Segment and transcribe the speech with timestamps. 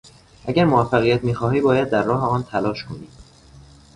[0.47, 3.07] اگر موفقیت میخواهی باید در راه آن تلاش کنی.